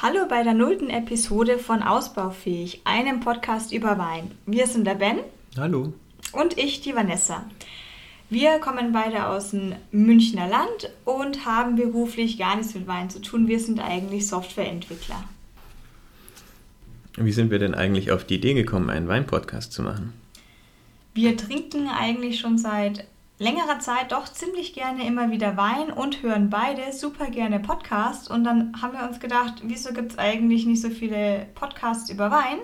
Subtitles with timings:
[0.00, 4.30] Hallo bei der nullten Episode von Ausbaufähig, einem Podcast über Wein.
[4.46, 5.18] Wir sind der Ben.
[5.56, 5.92] Hallo.
[6.30, 7.44] Und ich, die Vanessa.
[8.30, 13.20] Wir kommen beide aus dem Münchner Land und haben beruflich gar nichts mit Wein zu
[13.20, 13.48] tun.
[13.48, 15.24] Wir sind eigentlich Softwareentwickler.
[17.16, 20.12] Wie sind wir denn eigentlich auf die Idee gekommen, einen Weinpodcast zu machen?
[21.12, 23.04] Wir trinken eigentlich schon seit
[23.38, 28.28] längerer Zeit doch ziemlich gerne immer wieder Wein und hören beide super gerne Podcasts.
[28.28, 32.30] Und dann haben wir uns gedacht, wieso gibt es eigentlich nicht so viele Podcasts über
[32.30, 32.58] Wein?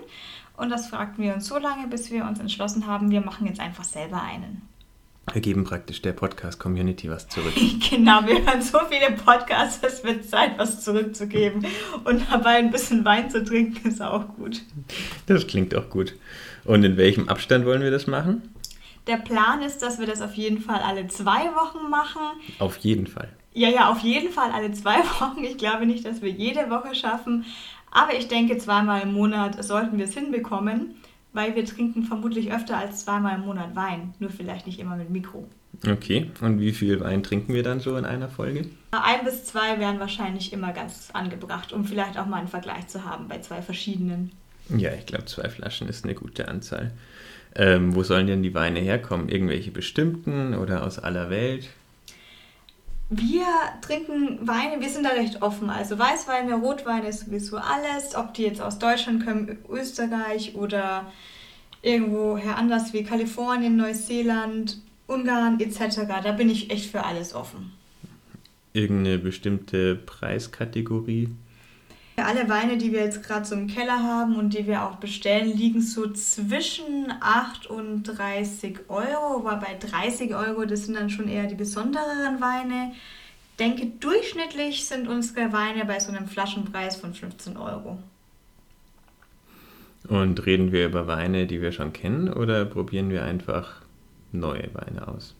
[0.56, 3.60] Und das fragten wir uns so lange, bis wir uns entschlossen haben, wir machen jetzt
[3.60, 4.62] einfach selber einen.
[5.32, 7.54] Wir geben praktisch der Podcast-Community was zurück.
[7.90, 11.66] genau, wir hören so viele Podcasts, es wird Zeit, was zurückzugeben.
[12.04, 14.60] Und dabei ein bisschen Wein zu trinken, ist auch gut.
[15.26, 16.14] Das klingt auch gut.
[16.64, 18.53] Und in welchem Abstand wollen wir das machen?
[19.06, 22.22] Der Plan ist, dass wir das auf jeden Fall alle zwei Wochen machen.
[22.58, 23.28] Auf jeden Fall.
[23.52, 25.44] Ja, ja, auf jeden Fall alle zwei Wochen.
[25.44, 27.44] Ich glaube nicht, dass wir jede Woche schaffen.
[27.90, 30.96] Aber ich denke, zweimal im Monat sollten wir es hinbekommen,
[31.32, 34.14] weil wir trinken vermutlich öfter als zweimal im Monat Wein.
[34.18, 35.46] Nur vielleicht nicht immer mit Mikro.
[35.86, 38.66] Okay, und wie viel Wein trinken wir dann so in einer Folge?
[38.92, 43.04] Ein bis zwei wären wahrscheinlich immer ganz angebracht, um vielleicht auch mal einen Vergleich zu
[43.04, 44.32] haben bei zwei verschiedenen.
[44.70, 46.92] Ja, ich glaube, zwei Flaschen ist eine gute Anzahl.
[47.54, 49.28] Ähm, wo sollen denn die Weine herkommen?
[49.28, 51.68] Irgendwelche bestimmten oder aus aller Welt?
[53.10, 53.46] Wir
[53.82, 55.70] trinken Weine, wir sind da recht offen.
[55.70, 58.14] Also Weißweine, Rotweine ist sowieso alles.
[58.16, 61.12] Ob die jetzt aus Deutschland kommen, Österreich oder
[61.82, 66.00] irgendwoher anders wie Kalifornien, Neuseeland, Ungarn etc.
[66.24, 67.72] Da bin ich echt für alles offen.
[68.72, 71.28] Irgendeine bestimmte Preiskategorie?
[72.16, 75.56] Alle Weine, die wir jetzt gerade so im Keller haben und die wir auch bestellen,
[75.56, 79.38] liegen so zwischen 8 und 30 Euro.
[79.38, 82.92] Aber bei 30 Euro, das sind dann schon eher die besondereren Weine.
[83.50, 87.98] Ich denke, durchschnittlich sind unsere Weine bei so einem Flaschenpreis von 15 Euro.
[90.08, 93.80] Und reden wir über Weine, die wir schon kennen, oder probieren wir einfach
[94.32, 95.34] neue Weine aus?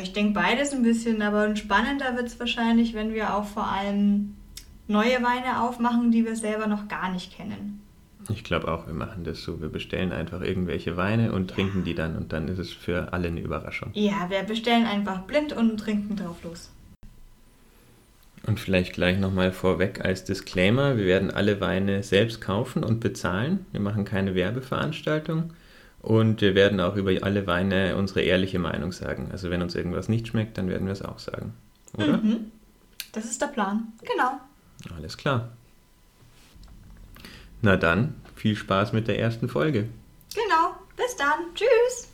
[0.00, 4.36] Ich denke beides ein bisschen, aber spannender wird es wahrscheinlich, wenn wir auch vor allem
[4.86, 7.80] neue Weine aufmachen, die wir selber noch gar nicht kennen.
[8.30, 9.60] Ich glaube auch, wir machen das so.
[9.60, 11.54] Wir bestellen einfach irgendwelche Weine und ja.
[11.56, 13.90] trinken die dann und dann ist es für alle eine Überraschung.
[13.92, 16.70] Ja, wir bestellen einfach blind und trinken drauf los.
[18.46, 23.64] Und vielleicht gleich nochmal vorweg als Disclaimer, wir werden alle Weine selbst kaufen und bezahlen.
[23.72, 25.54] Wir machen keine Werbeveranstaltung
[26.02, 29.28] und wir werden auch über alle Weine unsere ehrliche Meinung sagen.
[29.32, 31.54] Also wenn uns irgendwas nicht schmeckt, dann werden wir es auch sagen.
[31.96, 32.18] Oder?
[32.18, 32.50] Mhm.
[33.12, 33.92] Das ist der Plan.
[34.02, 34.40] Genau.
[34.96, 35.52] Alles klar.
[37.62, 39.88] Na dann, viel Spaß mit der ersten Folge.
[40.34, 40.74] Genau.
[40.96, 41.54] Bis dann.
[41.54, 42.08] Tschüss.